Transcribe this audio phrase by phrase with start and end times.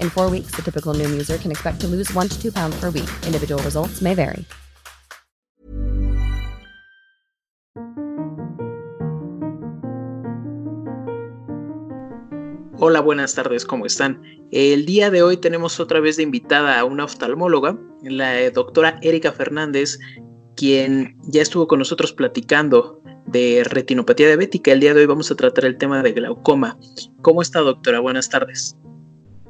[0.00, 2.74] In four weeks, the typical Noom user can expect to lose one to two pounds
[2.80, 3.08] per week.
[3.26, 4.46] Individual results may vary.
[12.82, 14.22] Hola, buenas tardes, ¿cómo están?
[14.50, 19.32] El día de hoy tenemos otra vez de invitada a una oftalmóloga, la doctora Erika
[19.32, 19.98] Fernández,
[20.56, 24.72] quien ya estuvo con nosotros platicando de retinopatía diabética.
[24.72, 26.78] El día de hoy vamos a tratar el tema de glaucoma.
[27.20, 28.00] ¿Cómo está, doctora?
[28.00, 28.74] Buenas tardes.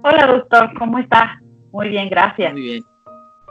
[0.03, 1.39] Hola, doctor, ¿cómo está?
[1.73, 2.53] Muy bien, gracias.
[2.53, 2.85] Muy bien.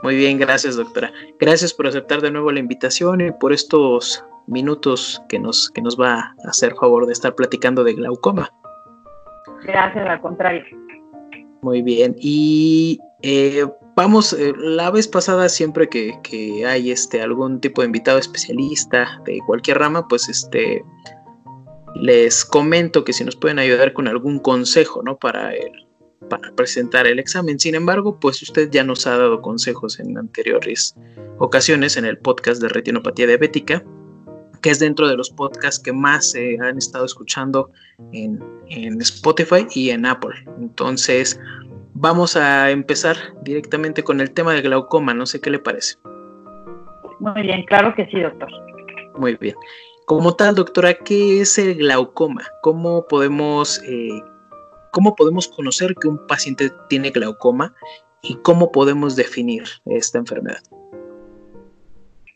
[0.02, 1.12] Muy bien, gracias, doctora.
[1.38, 6.00] Gracias por aceptar de nuevo la invitación y por estos minutos que nos, que nos
[6.00, 8.50] va a hacer favor de estar platicando de glaucoma.
[9.62, 10.64] Gracias, al contrario.
[11.62, 12.16] Muy bien.
[12.18, 17.86] Y eh, vamos, eh, la vez pasada, siempre que, que, hay este algún tipo de
[17.86, 20.82] invitado especialista de cualquier rama, pues este
[21.94, 25.16] les comento que si nos pueden ayudar con algún consejo, ¿no?
[25.18, 25.89] Para el,
[26.28, 27.58] para presentar el examen.
[27.58, 30.94] Sin embargo, pues usted ya nos ha dado consejos en anteriores
[31.38, 33.82] ocasiones en el podcast de retinopatía diabética,
[34.62, 37.70] que es dentro de los podcasts que más se han estado escuchando
[38.12, 38.38] en,
[38.68, 40.34] en Spotify y en Apple.
[40.58, 41.40] Entonces,
[41.94, 45.14] vamos a empezar directamente con el tema de glaucoma.
[45.14, 45.96] No sé qué le parece.
[47.20, 48.50] Muy bien, claro que sí, doctor.
[49.16, 49.54] Muy bien.
[50.06, 52.42] Como tal, doctora, ¿qué es el glaucoma?
[52.62, 54.22] ¿Cómo podemos eh,
[54.92, 57.72] ¿Cómo podemos conocer que un paciente tiene glaucoma
[58.22, 60.60] y cómo podemos definir esta enfermedad?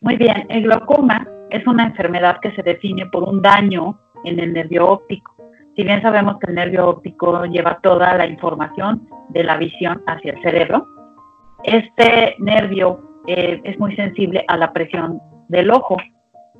[0.01, 4.53] Muy bien, el glaucoma es una enfermedad que se define por un daño en el
[4.53, 5.35] nervio óptico.
[5.75, 10.33] Si bien sabemos que el nervio óptico lleva toda la información de la visión hacia
[10.33, 10.87] el cerebro,
[11.63, 15.19] este nervio eh, es muy sensible a la presión
[15.49, 15.97] del ojo.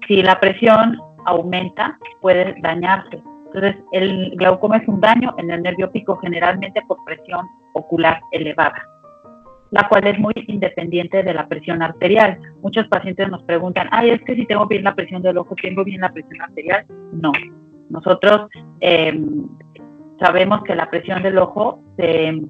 [0.08, 3.22] Si la presión aumenta, puede dañarse.
[3.56, 8.84] Entonces, el glaucoma es un daño en el nervio óptico generalmente por presión ocular elevada,
[9.72, 12.38] la cual es muy independiente de la presión arterial.
[12.62, 15.86] Muchos pacientes nos preguntan, ay, es que si tengo bien la presión del ojo, ¿tengo
[15.86, 16.86] bien la presión arterial?
[17.14, 17.32] No.
[17.90, 18.50] Nosotros
[18.82, 19.48] em,
[20.20, 22.42] sabemos que la presión del ojo se,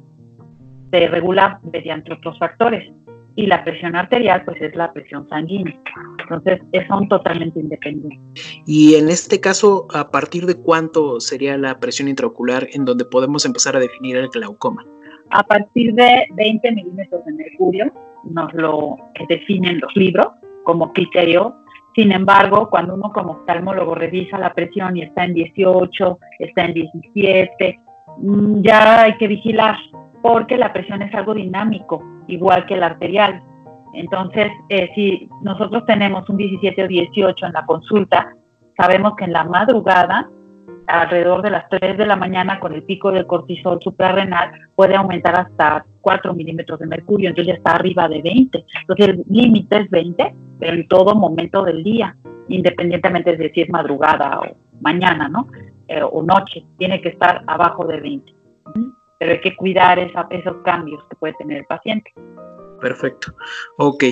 [0.91, 2.91] se regula mediante otros factores.
[3.35, 5.77] Y la presión arterial pues es la presión sanguínea.
[6.19, 8.19] Entonces son totalmente independientes.
[8.65, 13.45] Y en este caso, ¿a partir de cuánto sería la presión intraocular en donde podemos
[13.45, 14.83] empezar a definir el glaucoma?
[15.31, 17.91] A partir de 20 milímetros de mercurio
[18.23, 18.97] nos lo
[19.27, 20.27] definen los libros
[20.63, 21.55] como criterio.
[21.95, 26.73] Sin embargo, cuando uno como oftalmólogo revisa la presión y está en 18, está en
[26.73, 27.79] 17,
[28.17, 29.77] mm, ya hay que vigilar
[30.21, 33.41] porque la presión es algo dinámico, igual que la arterial.
[33.93, 38.35] Entonces, eh, si nosotros tenemos un 17 o 18 en la consulta,
[38.77, 40.29] sabemos que en la madrugada,
[40.87, 45.39] alrededor de las 3 de la mañana, con el pico del cortisol suprarrenal, puede aumentar
[45.39, 48.65] hasta 4 milímetros de mercurio, entonces ya está arriba de 20.
[48.81, 52.15] Entonces, el límite es 20, pero en todo momento del día,
[52.49, 55.47] independientemente de si es madrugada o mañana, ¿no?
[55.87, 58.35] Eh, o noche, tiene que estar abajo de 20
[59.25, 62.13] pero hay que cuidar esos cambios que puede tener el paciente.
[62.79, 63.33] Perfecto.
[63.79, 64.03] Ok.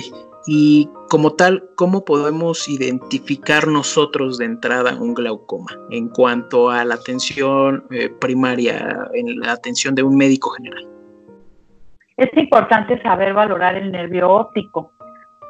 [0.48, 6.96] Y como tal, ¿cómo podemos identificar nosotros de entrada un glaucoma en cuanto a la
[6.96, 10.84] atención eh, primaria, en la atención de un médico general?
[12.16, 14.90] Es importante saber valorar el nervio óptico.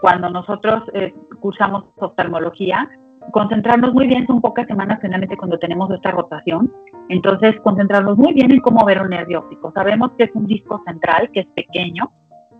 [0.03, 2.91] Cuando nosotros eh, cursamos oftalmología,
[3.31, 6.73] concentrarnos muy bien, son pocas semanas finalmente cuando tenemos esta rotación,
[7.09, 9.73] entonces concentrarnos muy bien en cómo ver un nervio óptico.
[9.73, 12.13] Sabemos que es un disco central, que es pequeño,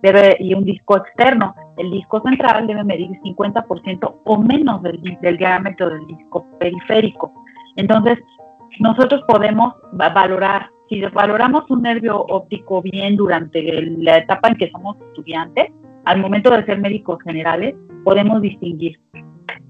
[0.03, 1.55] debe, y un disco externo.
[1.77, 7.33] El disco central debe medir 50% o menos del, del diámetro del disco periférico.
[7.77, 8.19] Entonces,
[8.81, 13.63] nosotros podemos valorar, si valoramos un nervio óptico bien durante
[13.99, 15.73] la etapa en que somos estudiantes,
[16.05, 17.75] al momento de ser médicos generales,
[18.05, 19.01] podemos distinguir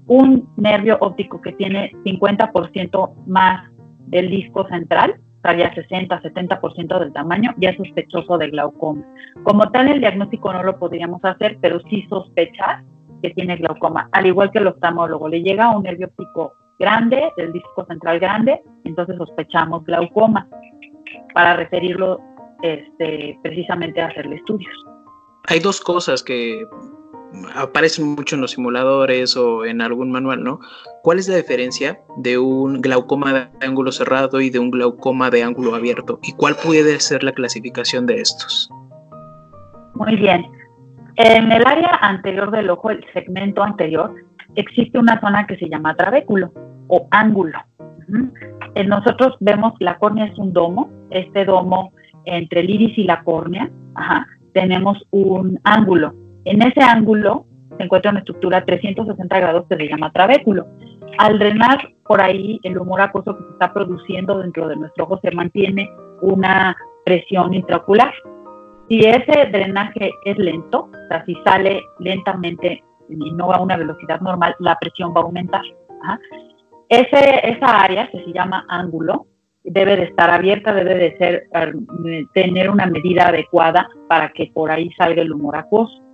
[0.07, 3.71] un nervio óptico que tiene 50% más
[4.07, 5.19] del disco central,
[5.53, 9.05] ya 60, 70% del tamaño, ya sospechoso de glaucoma.
[9.43, 12.83] Como tal, el diagnóstico no lo podríamos hacer, pero sí sospechar
[13.21, 15.29] que tiene glaucoma, al igual que el oftalmólogo.
[15.29, 20.47] Le llega un nervio óptico grande, del disco central grande, entonces sospechamos glaucoma
[21.33, 22.19] para referirlo
[22.61, 24.73] este, precisamente a hacerle estudios.
[25.47, 26.65] Hay dos cosas que
[27.55, 30.59] aparecen mucho en los simuladores o en algún manual, ¿no?
[31.03, 35.43] ¿Cuál es la diferencia de un glaucoma de ángulo cerrado y de un glaucoma de
[35.43, 36.19] ángulo abierto?
[36.23, 38.69] ¿Y cuál puede ser la clasificación de estos?
[39.95, 40.45] Muy bien.
[41.15, 44.13] En el área anterior del ojo, el segmento anterior,
[44.55, 46.51] existe una zona que se llama trabéculo
[46.87, 47.57] o ángulo.
[48.87, 51.93] Nosotros vemos la córnea es un domo, este domo
[52.25, 53.69] entre el iris y la córnea,
[54.53, 56.13] tenemos un ángulo
[56.45, 57.45] en ese ángulo
[57.77, 60.67] se encuentra una estructura 360 grados que se llama trabéculo.
[61.17, 65.19] Al drenar por ahí el humor acuoso que se está produciendo dentro de nuestro ojo
[65.21, 65.89] se mantiene
[66.21, 68.13] una presión intraocular.
[68.89, 74.21] Si ese drenaje es lento, o sea, si sale lentamente y no a una velocidad
[74.21, 75.63] normal, la presión va a aumentar.
[76.89, 79.25] Esa área que se llama ángulo
[79.63, 84.69] debe de estar abierta, debe de ser, eh, tener una medida adecuada para que por
[84.69, 86.04] ahí salga el humor acuoso.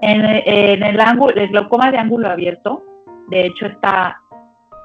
[0.00, 2.84] En, el glaucoma de ángulo abierto,
[3.28, 4.20] de hecho, esta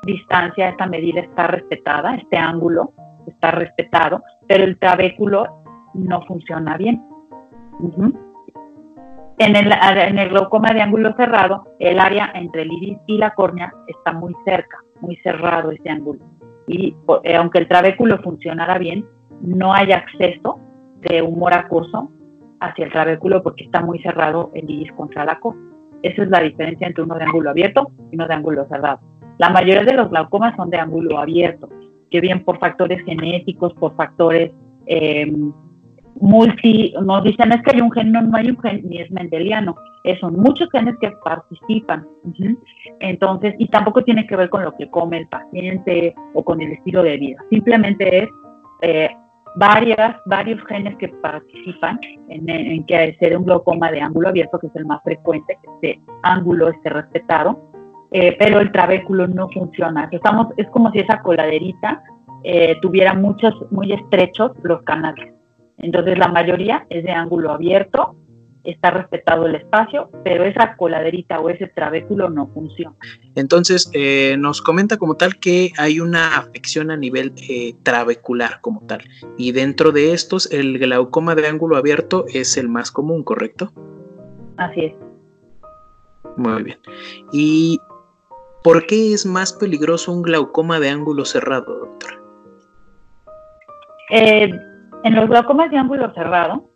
[0.06, 2.94] distancia, esta medida está respetada, este ángulo
[3.28, 5.64] está respetado, pero el trabéculo
[5.94, 7.02] no funciona bien.
[9.38, 13.32] en, el, en el glaucoma de ángulo cerrado, el área entre el iris y la
[13.32, 16.20] córnea está muy cerca, muy cerrado ese ángulo.
[16.68, 19.06] Y eh, aunque el trabéculo funcionara bien,
[19.42, 20.60] no hay acceso
[21.02, 22.10] de humor acuoso
[22.64, 25.60] hacia el trabéculo porque está muy cerrado el iris contra la cosa.
[26.02, 29.00] Esa es la diferencia entre uno de ángulo abierto y uno de ángulo cerrado.
[29.38, 31.70] La mayoría de los glaucomas son de ángulo abierto,
[32.10, 34.52] que bien por factores genéticos, por factores
[34.86, 35.52] em,
[36.20, 39.12] multi, nos dicen es que hay un gen, no, no hay un gen, ni es
[39.12, 39.76] mendeliano,
[40.20, 42.06] son muchos genes que participan.
[43.00, 46.74] Entonces, y tampoco tiene que ver con lo que come el paciente o con el
[46.74, 48.30] estilo de vida, simplemente es
[48.82, 49.10] eh,
[49.56, 54.76] varias, varios genes que participan en, que ser un glaucoma de ángulo abierto, que es
[54.76, 57.60] el más frecuente, que este ángulo esté respetado,
[58.12, 60.08] eh, pero el trabéculo no funciona.
[60.12, 62.04] Estamos, es como si esa coladerita
[62.44, 65.34] eh, tuviera muchos, muy estrechos los canales.
[65.78, 68.16] Entonces la mayoría es de ángulo abierto
[68.64, 72.96] está respetado el espacio, pero esa coladerita o ese trabéculo no funciona.
[73.36, 78.82] Entonces, eh, nos comenta como tal que hay una afección a nivel eh, trabecular como
[78.82, 79.04] tal,
[79.38, 83.72] y dentro de estos el glaucoma de ángulo abierto es el más común, ¿correcto?
[84.58, 84.94] Así es.
[86.38, 86.80] Muy bien.
[87.32, 87.80] ¿Y
[88.64, 92.20] por qué es más peligroso un glaucoma de ángulo cerrado, doctora?
[94.10, 94.50] Eh,
[95.04, 96.70] en los glaucomas de ángulo cerrado,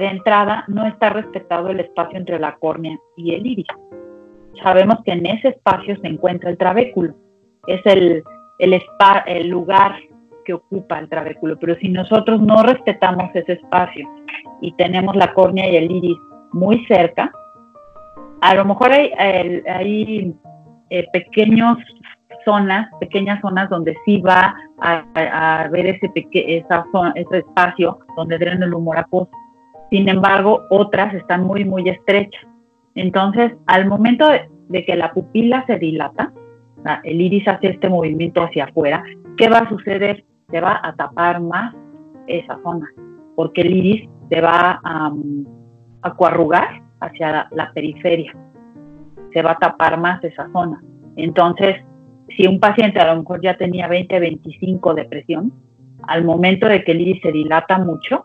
[0.00, 3.66] de entrada no está respetado el espacio entre la córnea y el iris.
[4.62, 7.14] Sabemos que en ese espacio se encuentra el trabéculo.
[7.66, 8.24] Es el,
[8.58, 8.82] el,
[9.26, 9.96] el lugar
[10.44, 14.08] que ocupa el trabéculo, pero si nosotros no respetamos ese espacio
[14.62, 16.18] y tenemos la córnea y el iris
[16.52, 17.30] muy cerca,
[18.40, 20.34] a lo mejor hay, hay,
[20.88, 21.76] eh, pequeños
[22.44, 28.64] zonas, pequeñas zonas donde sí va a, ver ese, esa zona, ese espacio donde drena
[28.64, 29.30] el humor acuoso.
[29.90, 32.44] Sin embargo, otras están muy, muy estrechas.
[32.94, 36.32] Entonces, al momento de, que la pupila se dilata,
[37.04, 39.02] el iris hace este movimiento hacia afuera,
[39.36, 40.24] ¿qué va a suceder?
[40.50, 41.74] Se va a tapar más
[42.26, 42.88] esa zona,
[43.36, 45.12] porque el iris se va a,
[46.02, 48.32] a coarrugar hacia la, periferia,
[49.32, 50.82] se va a tapar más esa zona.
[51.16, 51.76] Entonces,
[52.36, 55.52] si un paciente a lo mejor ya tenía 20, 25 de presión,
[56.06, 58.24] al momento de que el iris se dilata mucho,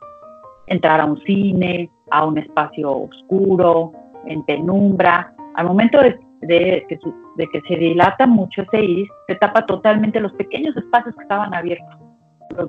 [0.67, 3.91] entrar a un cine, a un espacio oscuro,
[4.25, 10.34] en penumbra, al momento de, que, se dilata mucho ese iris, se tapa totalmente los
[10.34, 11.95] pequeños espacios que estaban abiertos,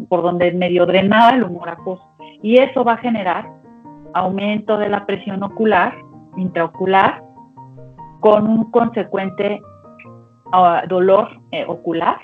[0.09, 2.05] por donde medio drenaba el humor acuoso.
[2.43, 3.49] Y eso va a generar
[4.15, 5.95] aumento de la presión ocular,
[6.37, 7.23] intraocular,
[8.21, 9.61] con un consecuente
[10.53, 12.19] ah, dolor eh, ocular,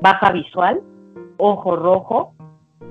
[0.00, 0.80] baja visual,
[1.38, 2.34] ojo rojo,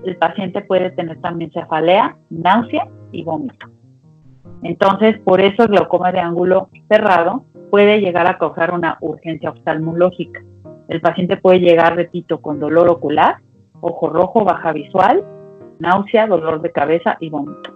[0.03, 3.67] el paciente puede tener también cefalea, náusea y vómito.
[4.63, 10.41] Entonces, por eso el glaucoma de ángulo cerrado puede llegar a causar una urgencia oftalmológica.
[10.87, 13.37] El paciente puede llegar, repito, con dolor ocular,
[13.81, 15.25] ojo rojo, baja visual,
[15.79, 17.71] náusea, dolor de cabeza y vómito.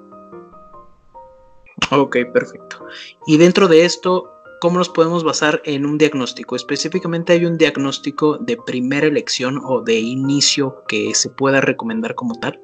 [1.91, 2.85] Ok, perfecto.
[3.25, 6.55] Y dentro de esto, ¿cómo nos podemos basar en un diagnóstico?
[6.55, 12.35] Específicamente hay un diagnóstico de primera elección o de inicio que se pueda recomendar como
[12.35, 12.59] tal.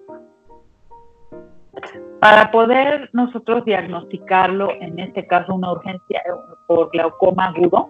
[2.19, 6.21] Para poder nosotros diagnosticarlo, en este caso una urgencia
[6.67, 7.89] por glaucoma agudo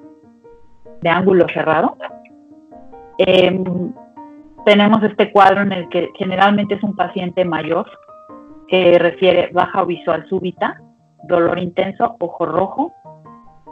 [1.02, 1.96] de ángulo cerrado,
[3.20, 3.94] em,
[4.66, 7.86] tenemos este cuadro en el que generalmente es un paciente mayor
[8.68, 10.82] que refiere baja visual súbita,
[11.28, 12.94] dolor intenso, ojo rojo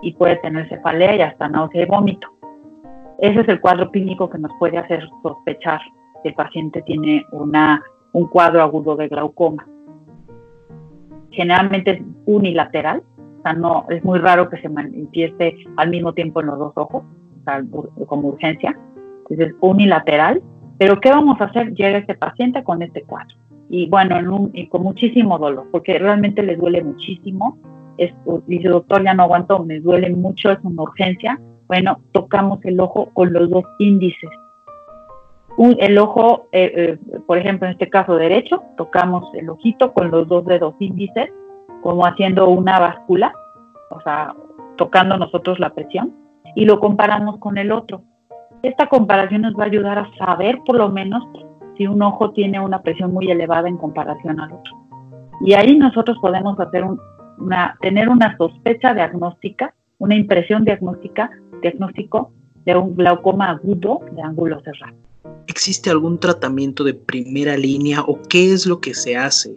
[0.02, 2.28] y puede tener cefalea y hasta náusea y vómito.
[3.20, 5.80] Ese es el cuadro clínico que nos puede hacer sospechar
[6.24, 7.82] que el paciente tiene una,
[8.14, 9.66] un cuadro agudo de glaucoma.
[11.32, 13.04] Generalmente es unilateral,
[13.40, 16.74] o sea, no, es muy raro que se manifieste al mismo tiempo en los dos
[16.76, 17.04] ojos,
[18.08, 18.78] como urgencia.
[19.30, 20.42] Entonces, unilateral.
[20.78, 21.74] Pero, ¿qué vamos a hacer?
[21.74, 23.36] Llega este paciente con este cuadro
[23.74, 24.18] y bueno,
[24.70, 27.58] con muchísimo dolor, porque realmente le duele muchísimo.
[28.48, 31.40] Dice, doctor, ya no aguanto, me duele mucho, es una urgencia.
[31.68, 34.30] Bueno, tocamos el ojo con los dos índices.
[35.58, 40.28] el ojo, eh, eh, por ejemplo, en este caso derecho, tocamos el ojito con los
[40.28, 41.30] dos dedos índices,
[41.82, 43.34] como haciendo una báscula,
[43.90, 44.34] o sea,
[44.78, 46.14] tocando nosotros la presión,
[46.56, 48.04] y lo comparamos con el otro.
[48.64, 51.24] Esta comparación nos va a ayudar a saber por lo menos
[51.78, 54.76] si un ojo tiene una presión muy elevada en comparación al otro.
[55.44, 56.86] Y ahí nosotros podemos hacer
[57.38, 61.30] una, tener una sospecha diagnóstica, una impresión diagnóstica,
[61.62, 62.32] diagnóstico
[62.66, 64.96] de un glaucoma agudo de ángulo cerrado.
[65.48, 69.56] ¿Existe algún tratamiento de primera línea o qué es lo que se hace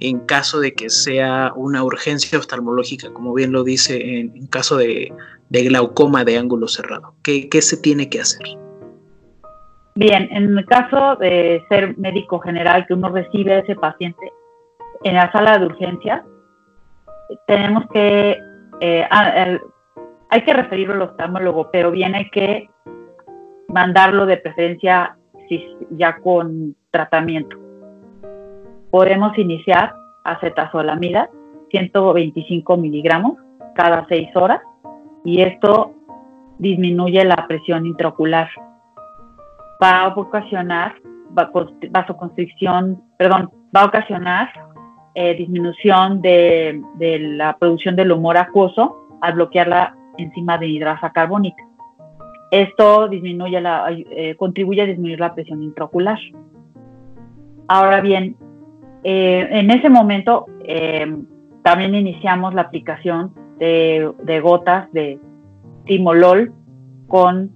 [0.00, 5.12] en caso de que sea una urgencia oftalmológica, como bien lo dice en, caso de,
[5.50, 7.14] glaucoma de ángulo cerrado?
[7.22, 8.44] ¿Qué se tiene que hacer?
[9.96, 14.32] Bien, en el caso de ser médico general, que uno recibe a ese paciente
[15.04, 16.24] en la sala de urgencias,
[17.46, 18.38] tenemos que,
[18.80, 19.08] eh,
[20.30, 22.68] hay que referirlo al oftalmólogo, pero bien hay que
[23.68, 25.16] mandarlo de preferencia
[25.90, 27.56] ya con tratamiento.
[28.90, 31.28] Podemos iniciar acetazolamida,
[31.70, 33.38] 125 miligramos
[33.74, 34.60] cada 6 horas,
[35.24, 35.92] y esto
[36.58, 38.48] disminuye la presión intraocular
[39.82, 40.94] va a ocasionar
[41.90, 44.48] vasoconstricción, perdón, va a ocasionar
[45.16, 51.62] eh, disminución de, la producción del humor acuoso al bloquear la enzima de hidrasa carbónica.
[52.50, 56.18] Esto disminuye la, eh, contribuye a disminuir la presión intraocular.
[57.68, 58.36] Ahora bien,
[59.04, 60.46] eh, en ese momento
[61.62, 65.20] también iniciamos la aplicación de, de gotas de
[65.86, 66.52] timolol
[67.06, 67.52] con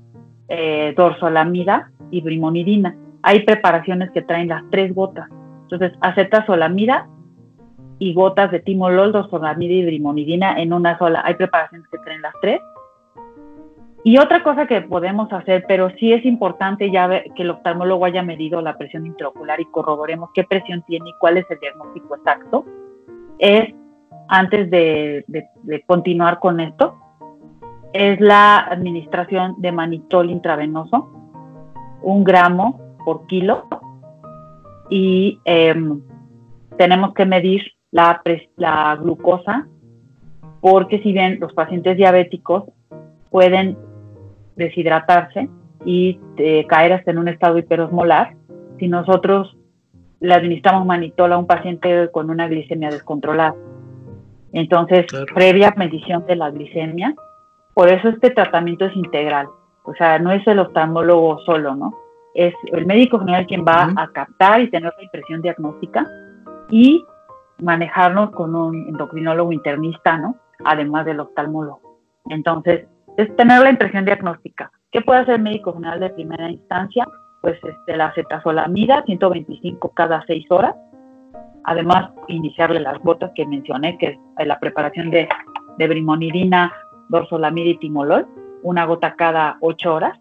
[0.97, 2.97] dorsolamida y brimonidina.
[3.23, 5.29] Hay preparaciones que traen las tres gotas.
[5.63, 7.09] Entonces, acetazolamida
[7.99, 11.23] y gotas de timolol, dosolamida y brimonidina en una sola.
[11.25, 12.61] Hay preparaciones que traen las tres.
[14.05, 18.05] Y otra cosa que podemos hacer, pero sí es importante ya ver que el oftalmólogo
[18.05, 22.15] haya medido la presión intraocular y corroboremos qué presión tiene y cuál es el diagnóstico
[22.17, 22.65] exacto.
[23.39, 23.75] es,
[24.29, 25.25] antes de,
[25.87, 26.97] continuar con esto,
[27.93, 31.11] es la administración de manitol intravenoso,
[32.03, 33.67] un gramo por kilo,
[34.91, 36.01] y em,
[36.77, 38.23] tenemos que medir la,
[38.57, 39.67] la glucosa,
[40.61, 42.65] porque si bien los pacientes diabéticos
[43.31, 43.77] pueden
[44.57, 45.49] deshidratarse
[45.85, 48.35] y eh, caer hasta en un estado hiperosmolar,
[48.79, 49.57] si nosotros
[50.21, 53.55] le administramos manitol a un paciente con una glicemia descontrolada.
[54.53, 57.15] Entonces, previa medición de la glicemia,
[57.75, 59.47] por eso este tratamiento es integral.
[59.85, 61.95] O sea, no es el oftalmólogo solo, ¿no?
[62.35, 66.07] Es el médico general quien va a captar y tener la impresión diagnóstica
[66.71, 67.05] y
[67.63, 70.37] manejarnos con un endocrinólogo internista, ¿no?
[70.65, 71.81] Además del oftalmólogo.
[72.29, 72.87] Entonces,
[73.17, 74.71] es tener la impresión diagnóstica.
[74.93, 77.07] ¿Qué puede hacer el médico general de primera instancia?
[77.43, 80.75] Pues este, la cetazolamida, 125 cada 6 horas.
[81.65, 85.29] Además, iniciarle las botas que mencioné, que es la preparación de,
[85.77, 86.73] de brimonidina,
[87.09, 88.27] dorsolamida y timolol,
[88.63, 90.19] una gota cada 8 horas.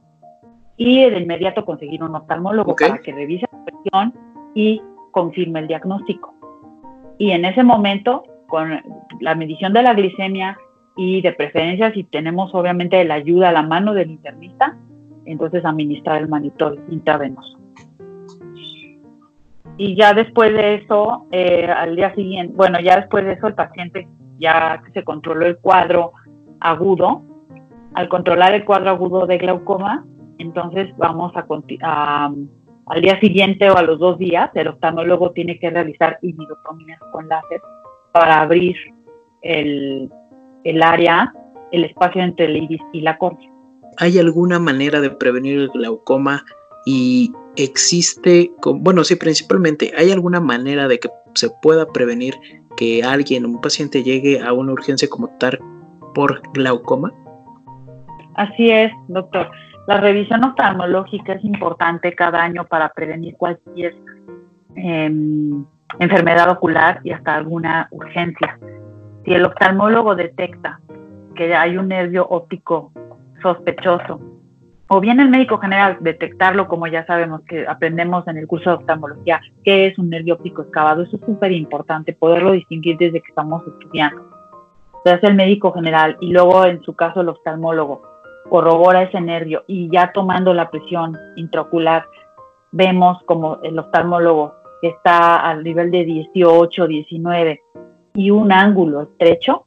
[0.75, 4.13] Y de inmediato conseguir un oftalmólogo para que revise la presión
[4.53, 6.36] y confirme el diagnóstico.
[7.17, 8.81] Y en ese momento, con
[9.19, 10.57] la medición de la glicemia
[10.95, 14.77] y de preferencia, si tenemos obviamente la ayuda a la mano del internista,
[15.25, 17.57] entonces administrar el manitol intravenoso.
[19.77, 23.53] Y ya después de eso, eh, al día siguiente, bueno, ya después de eso el
[23.53, 24.07] paciente
[24.39, 26.13] ya se controló el cuadro
[26.59, 27.21] agudo.
[27.93, 30.05] Al controlar el cuadro agudo de glaucoma,
[30.39, 31.45] entonces vamos a,
[31.83, 32.31] a
[32.89, 37.27] al día siguiente o a los dos días, el oftalmólogo tiene que realizar iridotomías con
[37.27, 37.61] láser
[38.13, 38.75] para abrir
[39.41, 40.09] el,
[40.63, 41.33] el área,
[41.71, 43.51] el espacio entre el iris y la córnea.
[43.97, 46.43] ¿Hay alguna manera de prevenir el glaucoma
[46.85, 52.35] y existe, bueno, sí, principalmente, ¿hay alguna manera de que se pueda prevenir
[52.77, 55.59] que alguien, un paciente llegue a una urgencia como tal
[56.13, 57.11] por glaucoma?
[58.35, 59.49] Así es, doctor.
[59.87, 63.95] La revisión oftalmológica es importante cada año para prevenir cualquier
[64.75, 65.65] em,
[65.97, 68.59] enfermedad ocular y hasta alguna urgencia.
[69.23, 70.81] Si el oftalmólogo detecta
[71.35, 72.91] que hay un nervio óptico
[73.41, 74.19] sospechoso,
[74.89, 78.75] o bien el médico general detectarlo, como ya sabemos que aprendemos en el curso de
[78.77, 83.29] oftalmología, qué es un nervio óptico excavado, eso es súper importante, poderlo distinguir desde que
[83.29, 84.21] estamos estudiando.
[84.97, 88.01] Entonces el médico general y luego en su caso el oftalmólogo
[88.49, 92.05] corrobora ese nervio y ya tomando la presión intraocular,
[92.71, 97.61] vemos como el oftalmólogo está al nivel de 18, 19
[98.13, 99.65] y un ángulo estrecho,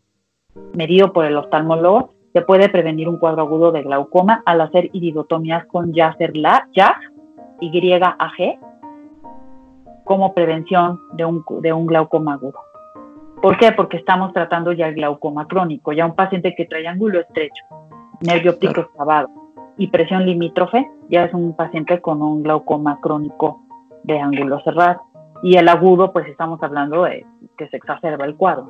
[0.74, 5.66] medido por el oftalmólogo, se puede prevenir un cuadro agudo de glaucoma al hacer iridotomías
[5.66, 8.58] con la, YAG,
[10.04, 12.60] como prevención de un, de un glaucoma agudo.
[13.42, 13.72] ¿Por qué?
[13.72, 17.64] Porque estamos tratando ya el glaucoma crónico, ya un paciente que trae ángulo estrecho,
[18.20, 19.28] nervio óptico excavado
[19.76, 23.62] y presión limítrofe, ya es un paciente con un glaucoma crónico
[24.02, 25.02] de ángulo cerrado.
[25.42, 27.24] Y el agudo, pues estamos hablando de
[27.56, 28.68] que se exacerba el cuadro.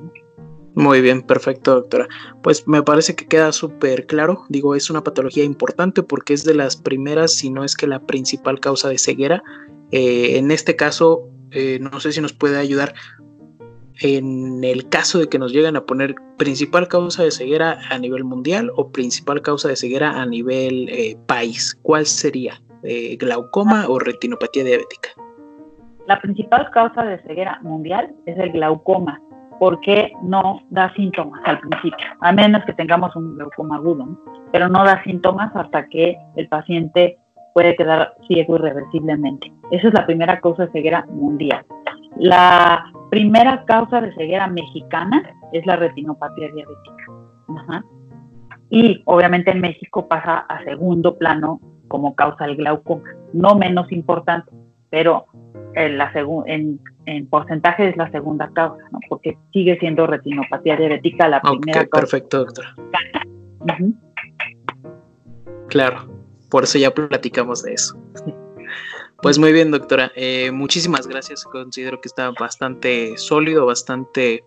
[0.75, 2.07] Muy bien, perfecto, doctora.
[2.43, 4.45] Pues me parece que queda súper claro.
[4.49, 7.99] Digo, es una patología importante porque es de las primeras, si no es que la
[7.99, 9.43] principal causa de ceguera.
[9.91, 12.95] Eh, en este caso, eh, no sé si nos puede ayudar
[14.01, 18.25] en el caso de que nos lleguen a poner principal causa de ceguera a nivel
[18.25, 22.55] mundial o principal causa de ceguera a nivel eh, país, ¿cuál sería?
[22.83, 25.11] Eh, ¿Glaucoma o retinopatía diabética?
[26.07, 29.21] La principal causa de ceguera mundial es el glaucoma,
[29.59, 34.09] porque no da síntomas al principio, a menos que tengamos un glaucoma agudo,
[34.51, 37.19] pero no da síntomas hasta que el paciente
[37.53, 39.53] puede quedar ciego irreversiblemente.
[39.71, 41.67] Esa es la primera causa de ceguera mundial.
[42.17, 47.85] La primera causa de ceguera mexicana es la retinopatía diabética.
[48.71, 54.53] Y obviamente en México pasa a segundo plano como causa el glaucoma, no menos importante,
[54.91, 55.27] pero
[55.75, 56.13] en, la
[56.47, 59.01] en, en, porcentaje es la segunda causa, ¿no?
[59.09, 62.07] porque sigue siendo retinopatía diabética la primera causa.
[62.07, 62.75] Perfecto, doctora.
[65.69, 66.09] Claro,
[66.49, 67.97] por eso ya platicamos de eso.
[69.23, 70.11] Pues muy bien, doctora.
[70.17, 71.45] Eh, muchísimas gracias.
[71.45, 74.45] Considero que está bastante sólido, bastante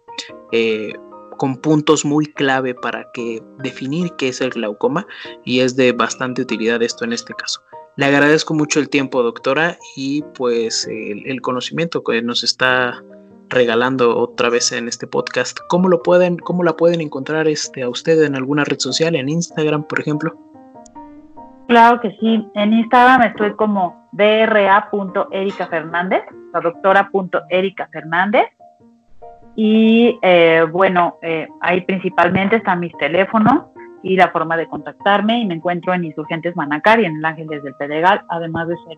[0.52, 0.94] eh,
[1.38, 5.06] con puntos muy clave para que definir qué es el glaucoma
[5.46, 7.62] y es de bastante utilidad esto en este caso.
[7.96, 13.04] Le agradezco mucho el tiempo, doctora, y pues el, conocimiento que nos está
[13.50, 15.60] regalando otra vez en este podcast.
[15.70, 19.30] ¿Cómo lo pueden, cómo la pueden encontrar este, a usted en alguna red social, en
[19.30, 20.36] Instagram, por ejemplo?
[21.68, 22.44] Claro que sí.
[22.56, 26.24] En Instagram estoy como bra.erica Fernández,
[26.54, 28.46] la doctora.erica Fernández.
[29.56, 33.66] Y eh, bueno, eh, ahí principalmente están mis teléfonos
[34.02, 37.64] y la forma de contactarme y me encuentro en Insurgentes Manacar y en el Ángeles
[37.64, 38.98] del Pedregal, además de ser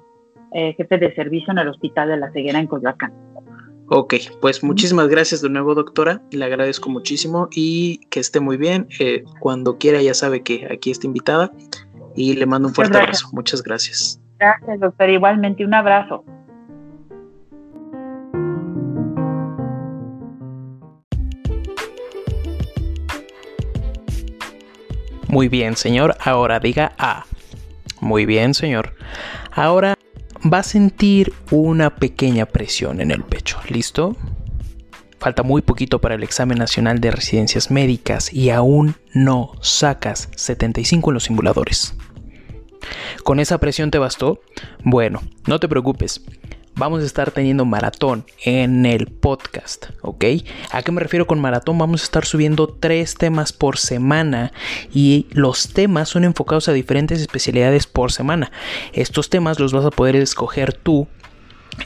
[0.53, 3.13] eh, jefe de servicio en el Hospital de la Ceguera en Coyoacán.
[3.87, 6.21] Ok, pues muchísimas gracias de nuevo, doctora.
[6.31, 8.87] Le agradezco muchísimo y que esté muy bien.
[8.99, 11.51] Eh, cuando quiera, ya sabe que aquí está invitada
[12.15, 13.29] y le mando un fuerte abrazo.
[13.31, 14.19] Muchas gracias.
[14.37, 15.11] Gracias, doctora.
[15.11, 16.23] Igualmente, un abrazo.
[25.27, 26.15] Muy bien, señor.
[26.23, 27.25] Ahora diga A.
[27.99, 28.95] Muy bien, señor.
[29.51, 29.95] Ahora
[30.41, 33.59] va a sentir una pequeña presión en el pecho.
[33.67, 34.15] ¿Listo?
[35.19, 41.09] Falta muy poquito para el examen nacional de residencias médicas y aún no sacas 75
[41.09, 41.97] en los simuladores.
[43.23, 44.41] ¿Con esa presión te bastó?
[44.83, 46.21] Bueno, no te preocupes
[46.75, 50.25] vamos a estar teniendo maratón en el podcast, ¿ok?
[50.71, 51.77] ¿A qué me refiero con maratón?
[51.77, 54.51] Vamos a estar subiendo tres temas por semana
[54.93, 58.51] y los temas son enfocados a diferentes especialidades por semana.
[58.93, 61.07] Estos temas los vas a poder escoger tú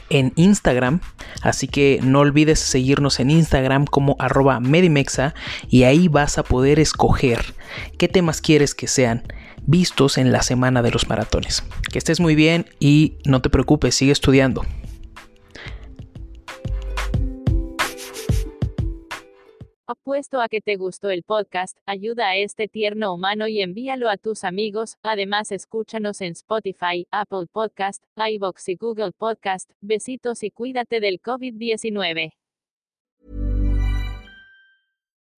[0.08, 1.00] en Instagram,
[1.42, 5.34] así que no olvides seguirnos en Instagram como arroba medimexa
[5.68, 7.54] y ahí vas a poder escoger
[7.98, 9.24] qué temas quieres que sean
[9.70, 11.64] vistos en la semana de los maratones.
[11.92, 14.62] Que estés muy bien y no te preocupes, sigue estudiando.
[19.86, 24.16] Apuesto a que te gustó el podcast, ayuda a este tierno humano y envíalo a
[24.16, 24.96] tus amigos.
[25.02, 29.68] Además, escúchanos en Spotify, Apple Podcast, iBox y Google Podcast.
[29.80, 32.39] Besitos y cuídate del COVID-19.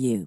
[0.00, 0.26] you.